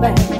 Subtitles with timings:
[0.00, 0.39] back.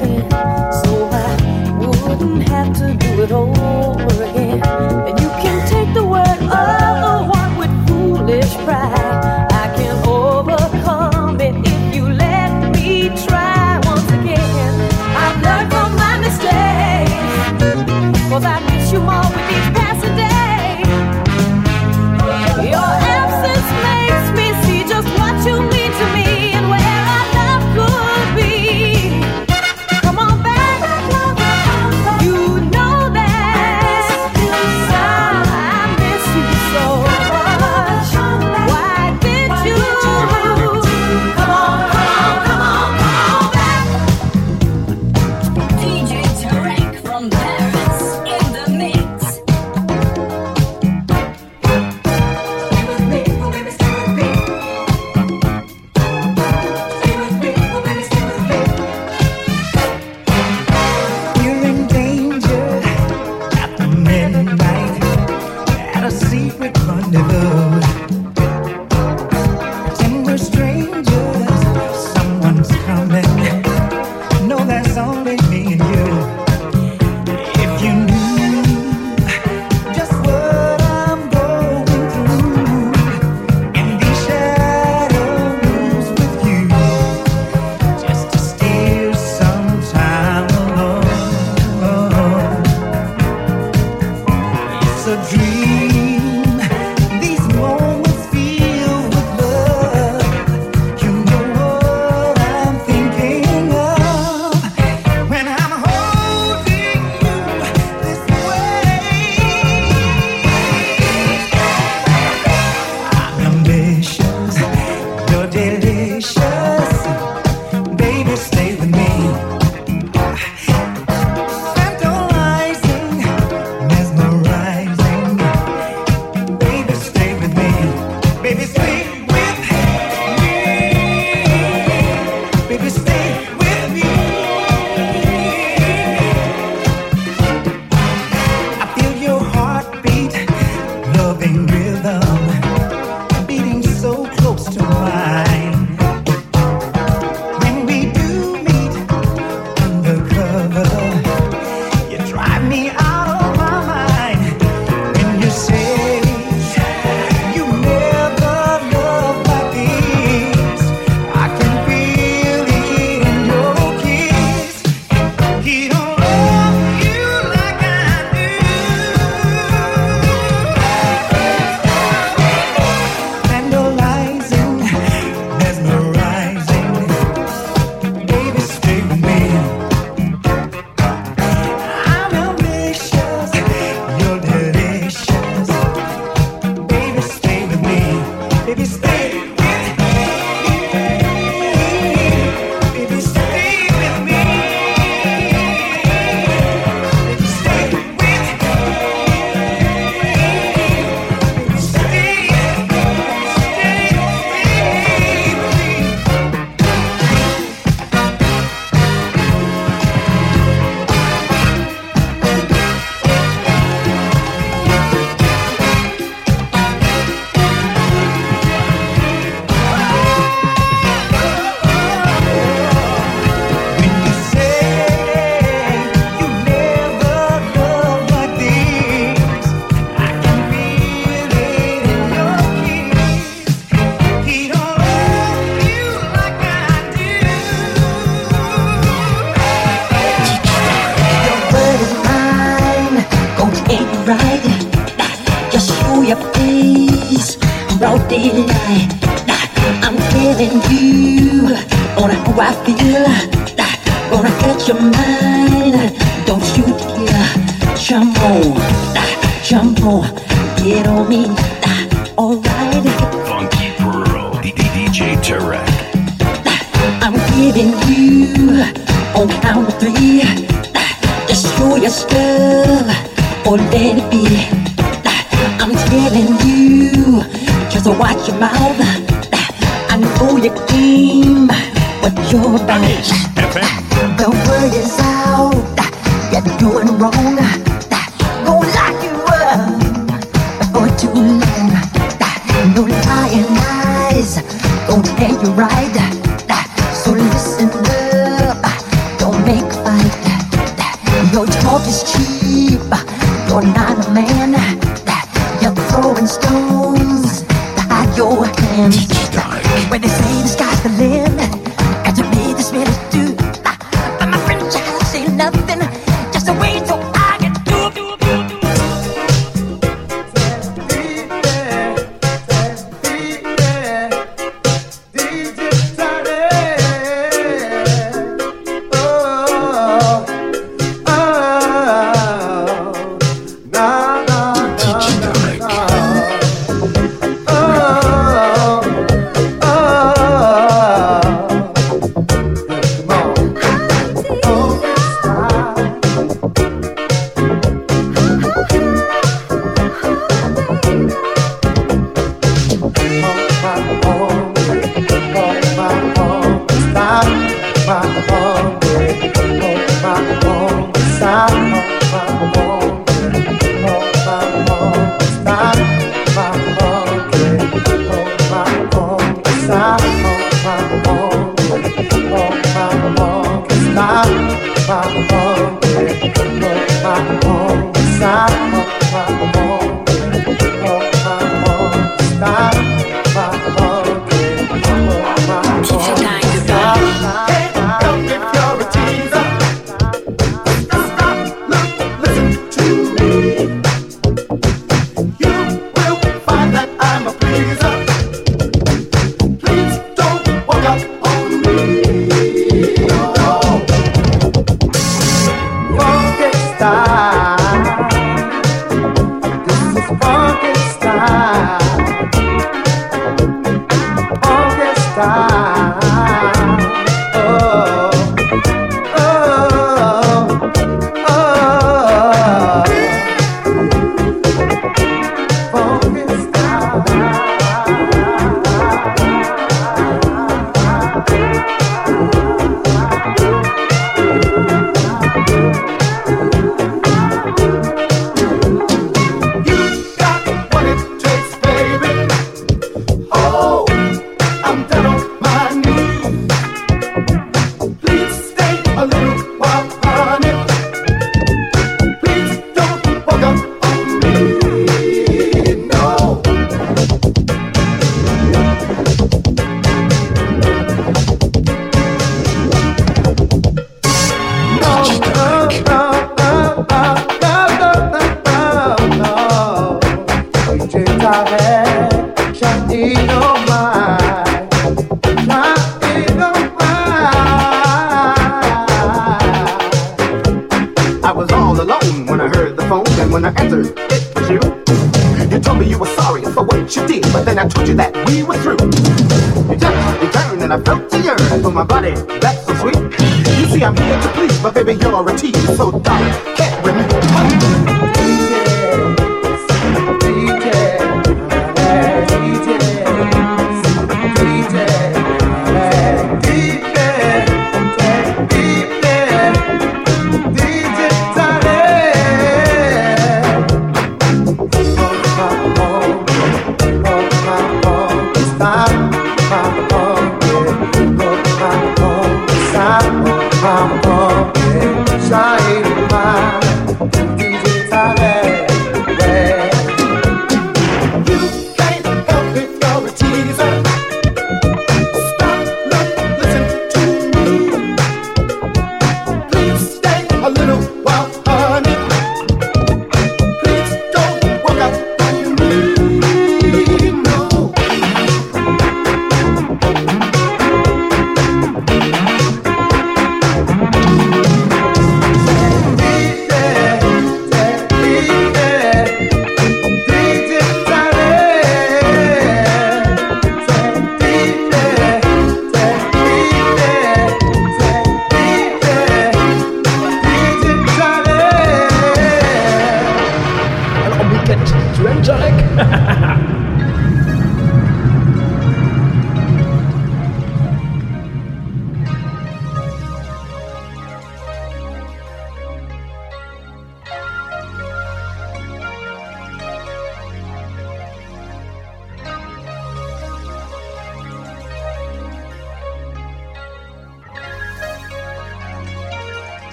[495.42, 495.79] But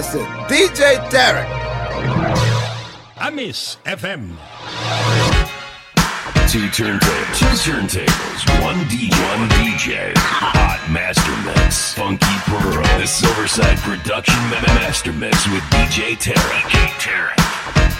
[0.00, 0.14] that's.
[0.50, 1.48] DJ Derek.
[3.20, 4.36] Amis FM.
[6.48, 13.76] Two turntables, two turntables, one DJ, one DJ, hot master mix, funky pearl, the Silverside
[13.78, 16.70] production master mix with DJ Tarek.
[16.98, 17.99] Tarek.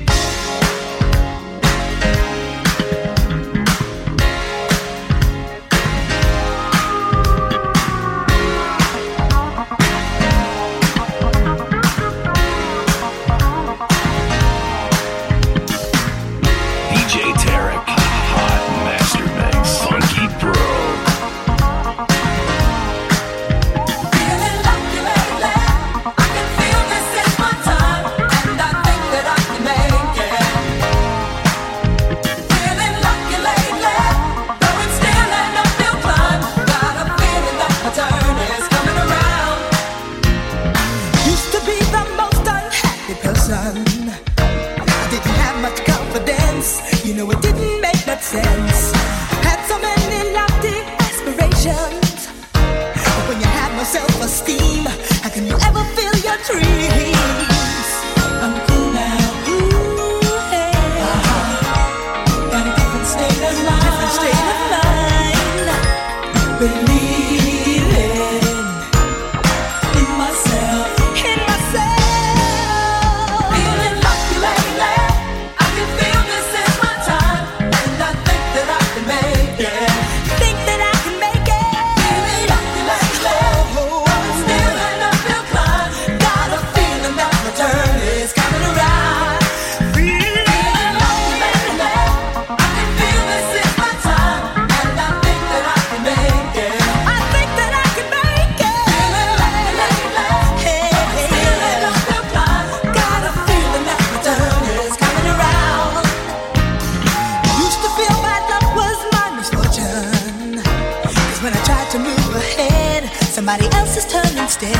[113.41, 114.77] somebody else's turn instead.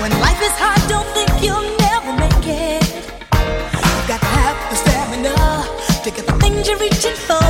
[0.00, 2.86] When life is hard, don't think you'll never make it.
[2.86, 5.34] You've got to have the stamina
[6.04, 7.49] to get the things you're reaching for.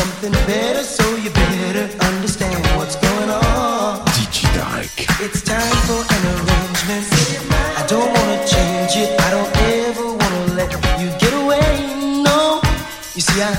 [0.00, 4.00] something better, so you better understand what's going on.
[4.16, 4.88] Digidark.
[5.24, 7.04] It's time for an arrangement.
[7.80, 9.10] I don't wanna change it.
[9.26, 11.68] I don't ever wanna let you get away.
[12.28, 12.38] No,
[13.14, 13.52] you see, I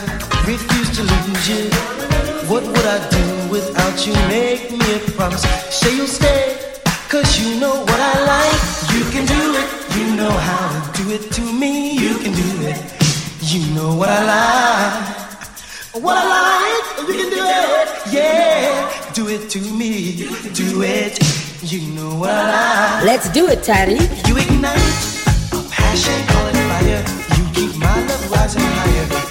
[0.51, 1.63] refuse to lose you.
[2.51, 3.25] What would I do
[3.55, 4.13] without you?
[4.35, 5.43] Make me a promise.
[5.79, 6.43] Say you'll stay,
[7.13, 8.61] cause you know what I like.
[8.93, 9.67] You can do it.
[9.97, 11.73] You know how to do it to me.
[12.03, 12.79] You can do it.
[13.51, 15.10] You know what I like.
[17.01, 18.13] You can do it.
[18.13, 20.27] Yeah, do it to me.
[20.53, 21.17] Do it.
[21.63, 23.01] You know what I.
[23.03, 23.93] Let's do it, Tiny.
[24.27, 24.77] You ignite
[25.51, 27.03] a passion, calling fire.
[27.37, 29.30] You keep my love rising higher.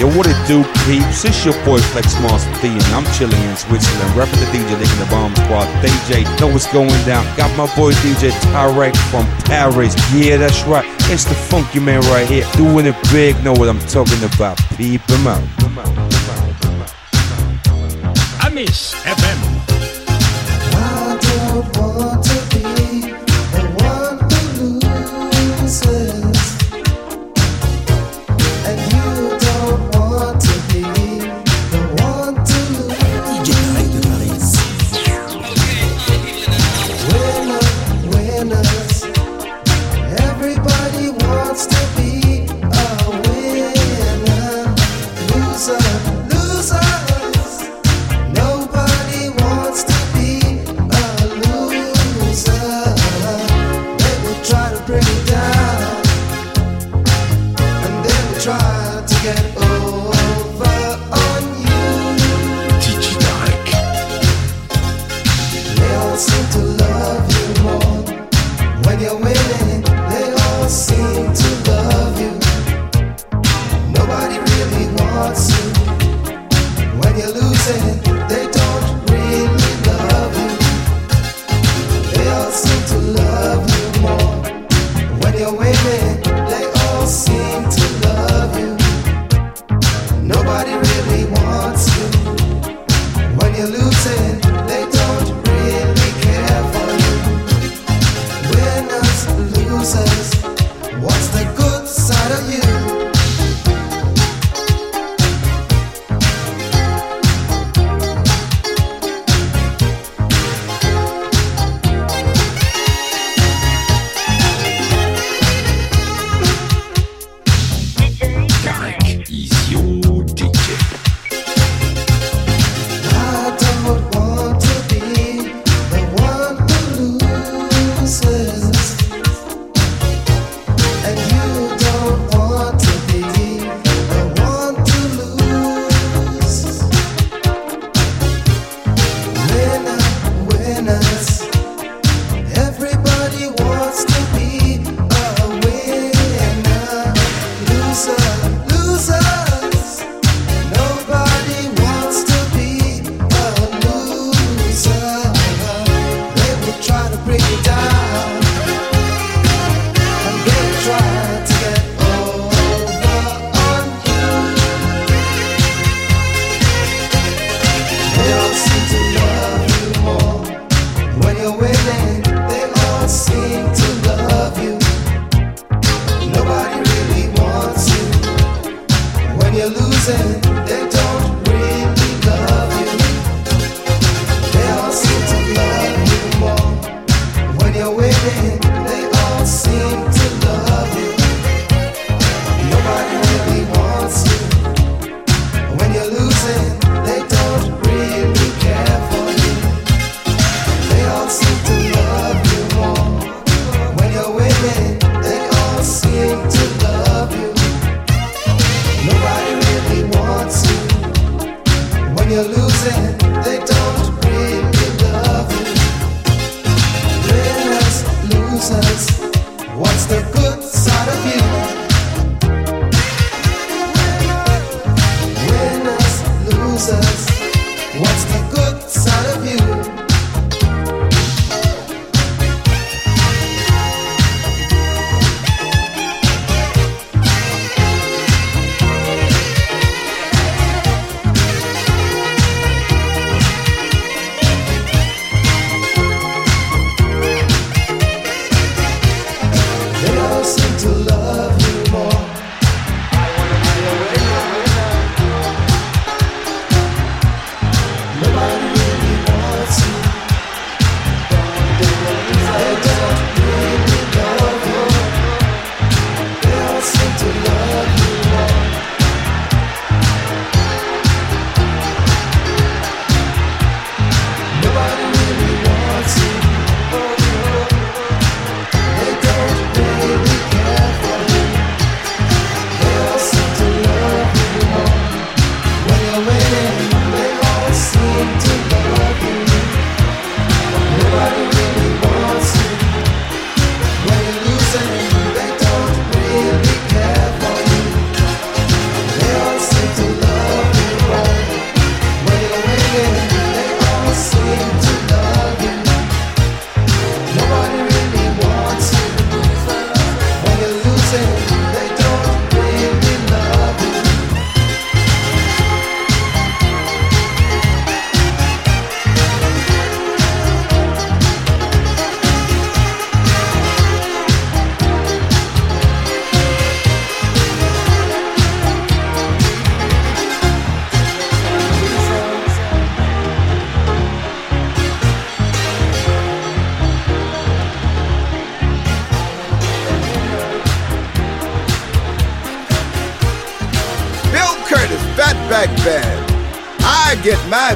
[0.00, 1.24] Yo, what it do, peeps?
[1.24, 4.98] It's your boy Flex Mars D, and I'm chilling in Switzerland, rapping the DJ Licking
[4.98, 5.66] the Bomb Squad.
[5.82, 7.24] DJ, know what's going down.
[7.36, 9.94] Got my boy DJ Tarek from Paris.
[10.12, 10.84] Yeah, that's right.
[11.12, 13.42] It's the funky man right here, doing it big.
[13.44, 14.58] Know what I'm talking about?
[14.76, 15.42] Peep him out.
[18.40, 19.73] I miss FM.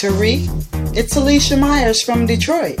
[0.00, 0.48] Tarek.
[0.96, 2.78] It's Alicia Myers from Detroit.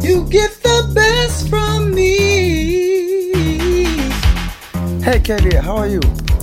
[0.00, 2.04] You get the best from me.
[5.02, 5.98] Hey, Katie, how are you?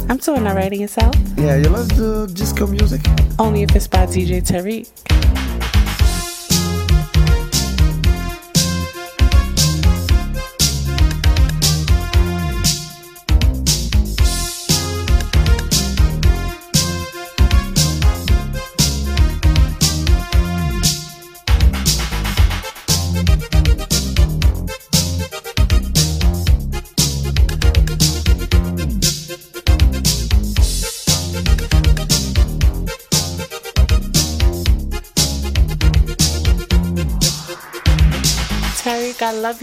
[0.09, 1.15] I'm doing alright, and yourself?
[1.37, 2.99] Yeah, you love the disco music?
[3.39, 4.89] Only if it's by DJ Tarek.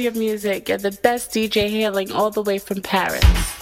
[0.01, 0.70] Your music.
[0.70, 3.59] You're the best DJ hailing all the way from Paris.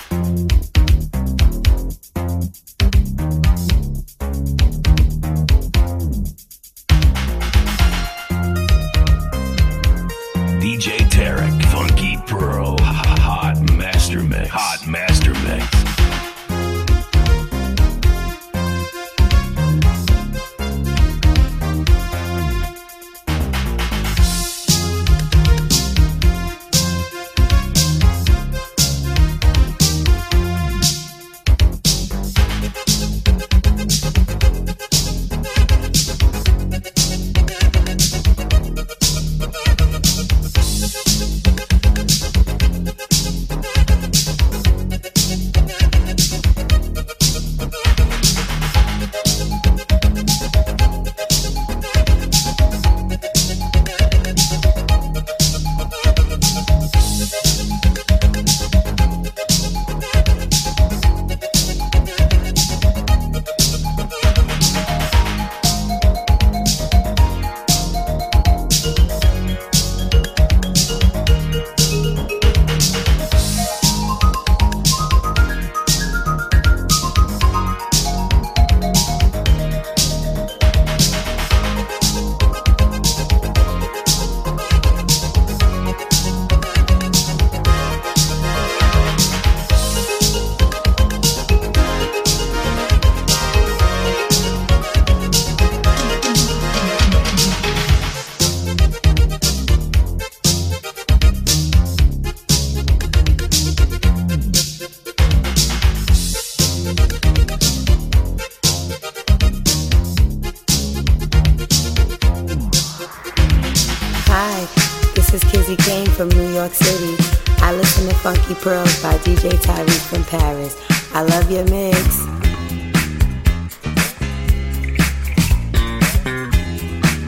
[119.08, 120.76] by DJ Tyree from Paris.
[121.14, 121.98] I love your mix.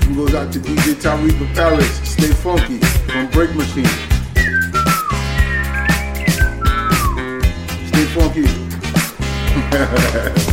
[0.05, 1.91] Who goes out to DJ Tyree from Paris?
[2.07, 2.77] Stay funky
[3.11, 3.87] from Break Machine.
[7.89, 8.47] Stay funky.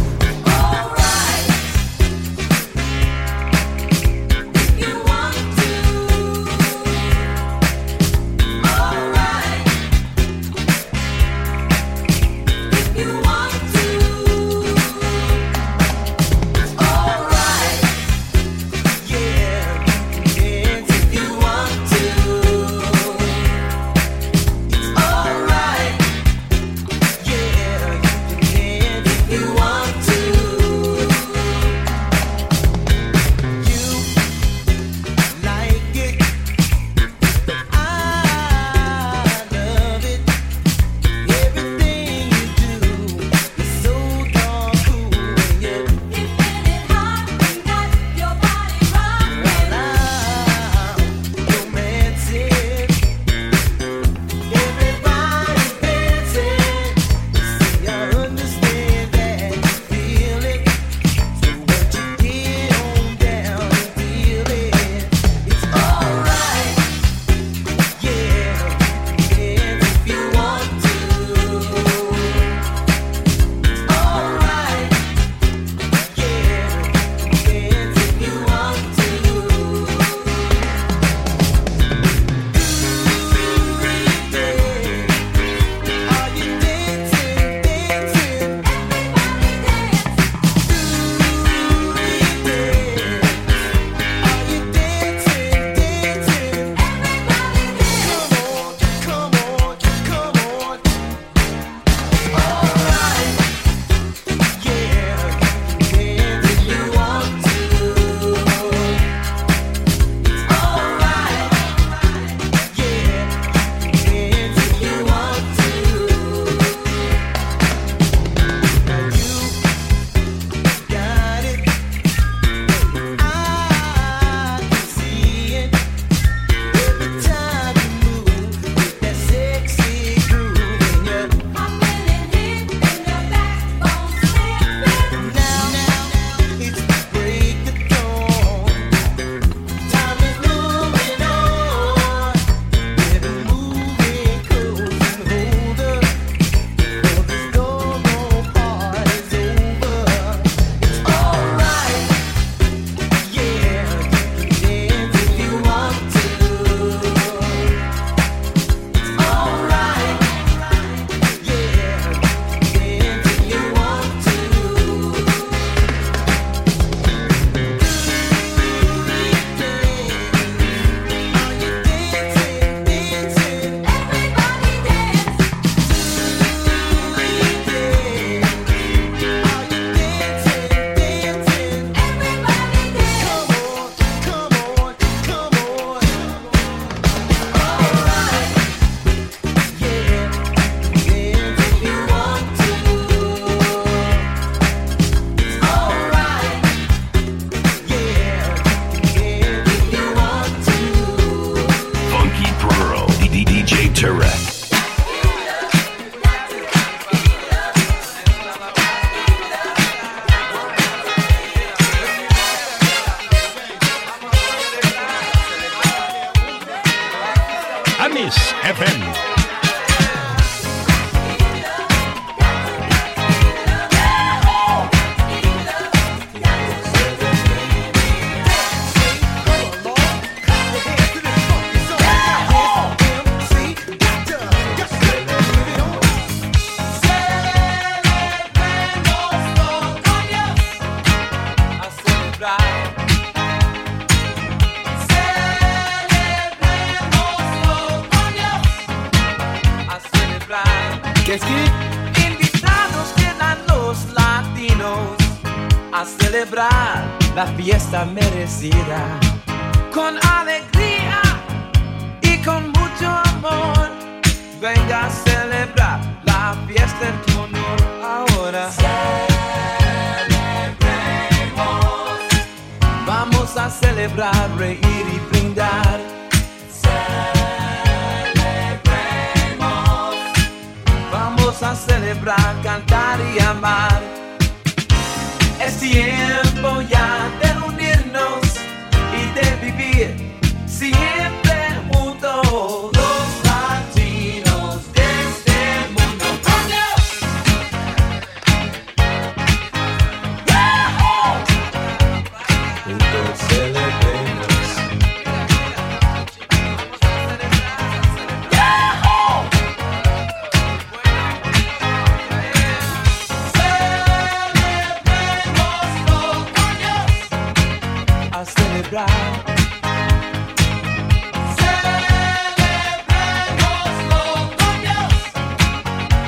[318.88, 319.08] celebrar.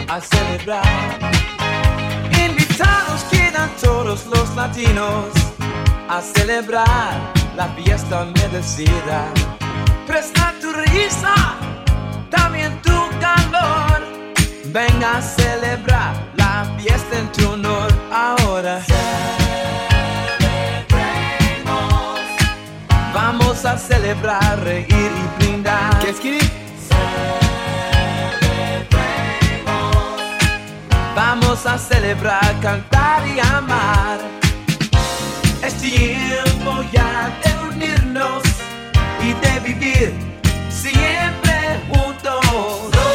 [0.10, 0.84] A celebrar.
[2.46, 5.28] Invitados quedan todos los latinos
[6.10, 7.14] a celebrar
[7.56, 9.32] la fiesta merecida.
[10.08, 11.36] Presta tu risa,
[12.30, 14.02] también tu calor.
[14.66, 18.82] Venga a celebrar la fiesta en tu honor ahora.
[23.70, 26.00] A celebrar, reír y brindar.
[26.00, 26.20] ¿Qué es
[31.16, 34.20] Vamos a celebrar, cantar y amar.
[35.62, 38.42] Es tiempo ya de unirnos
[39.22, 40.14] y de vivir
[40.72, 43.09] siempre juntos.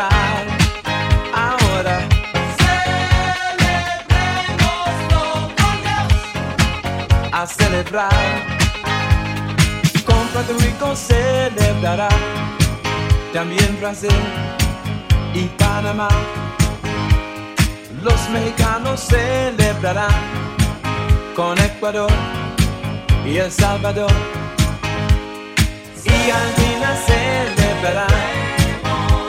[0.00, 1.98] Ahora.
[7.32, 8.10] A celebrar.
[10.06, 12.08] Con Puerto Rico celebrará.
[13.32, 14.10] También Brasil
[15.34, 16.08] y Panamá.
[18.02, 20.10] Los mexicanos celebrarán
[21.36, 22.10] con Ecuador
[23.24, 24.12] y El Salvador.
[26.04, 28.06] Y Argentina celebrará,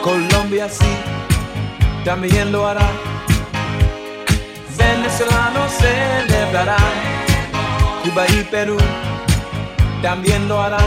[0.04, 0.84] Colombia sí,
[2.04, 2.86] también lo hará.
[4.76, 6.92] Venezolanos celebrarán,
[8.02, 8.76] Cuba y Perú
[10.02, 10.84] también lo harán.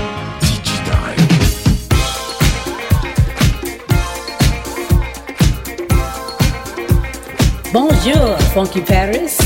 [7.74, 9.39] Bonjour, Funky Pearls.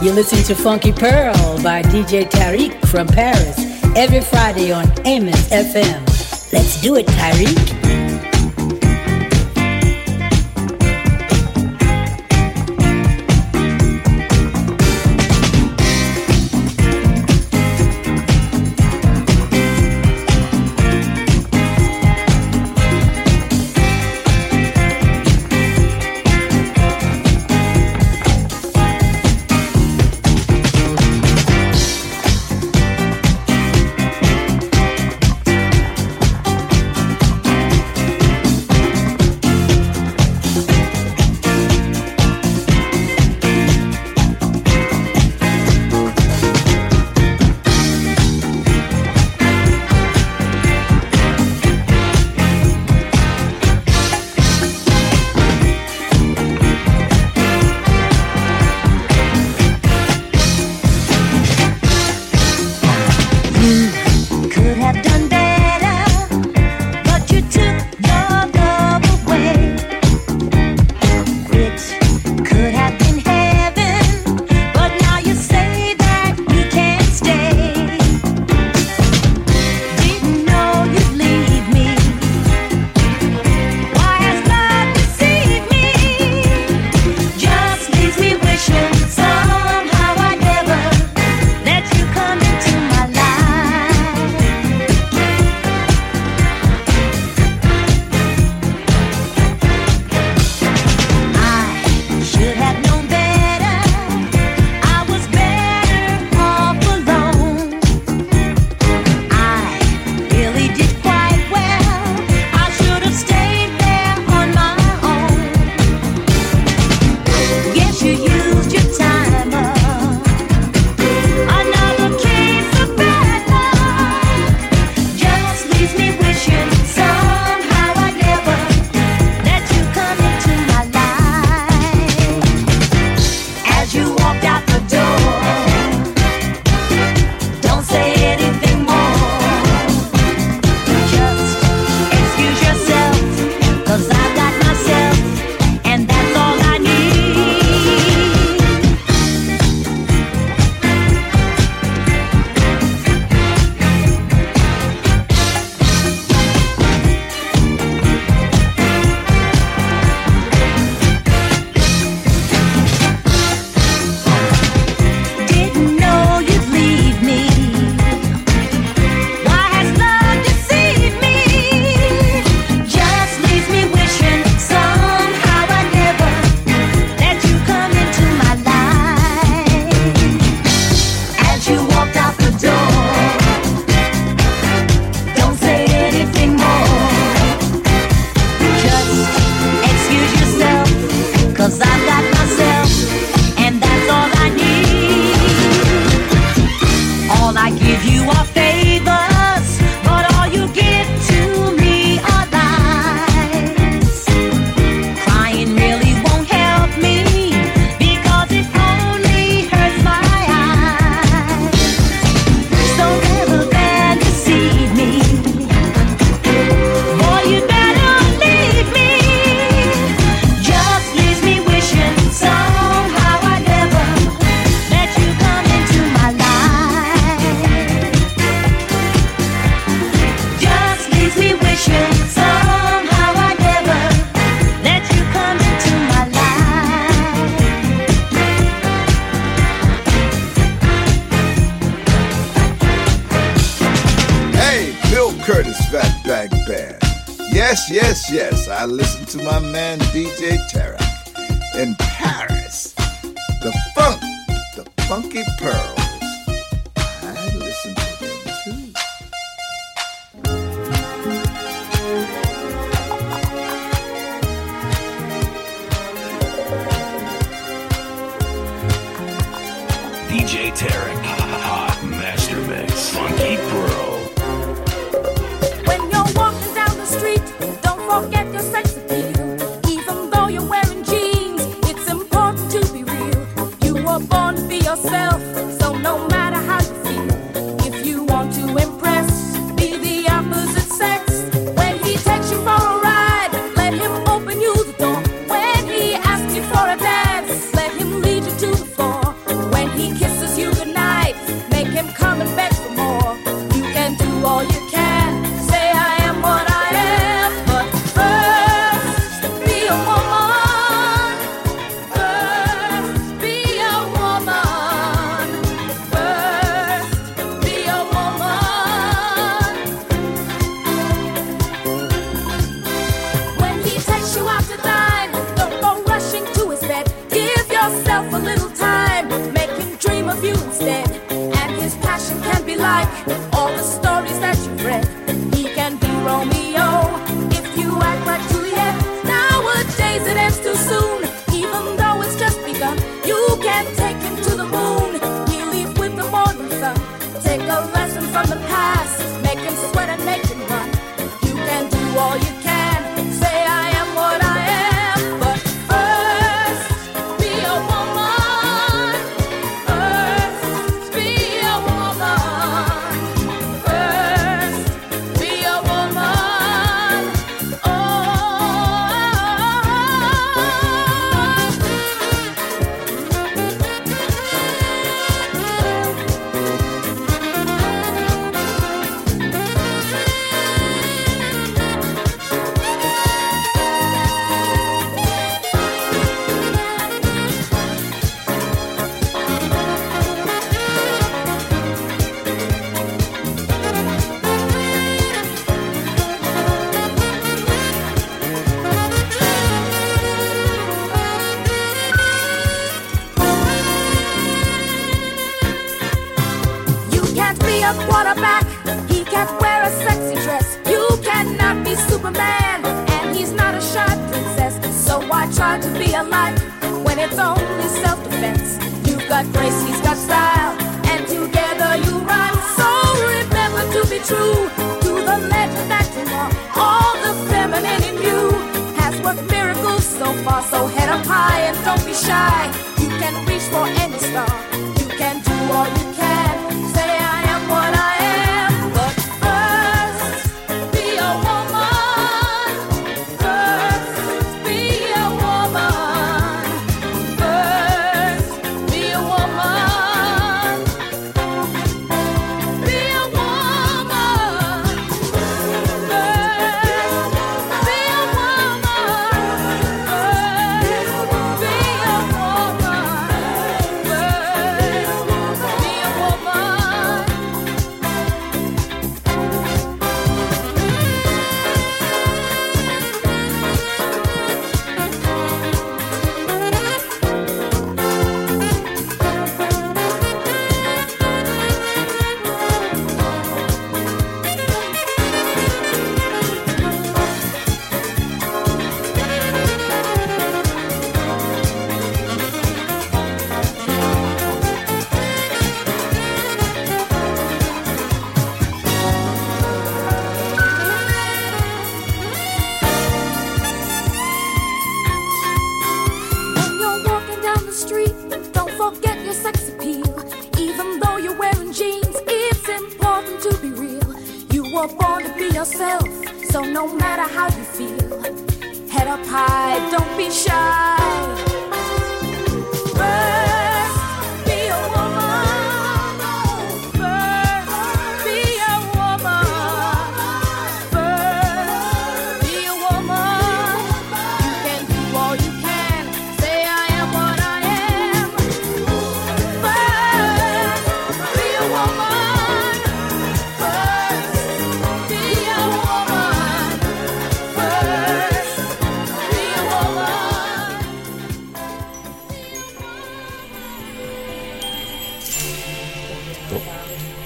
[0.00, 3.58] You're listening to Funky Pearl by DJ Tarek from Paris
[3.94, 6.00] every Friday on Amos FM.
[6.50, 7.81] Let's do it, Tarek.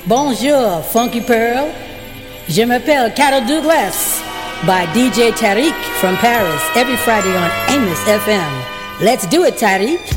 [0.06, 1.66] Bonjour, Funky Pearl.
[2.48, 4.22] Je m'appelle Carol Douglas
[4.64, 9.02] by DJ Tarek from Paris every Friday on Amos FM.
[9.02, 10.15] Let's do it, Tarek.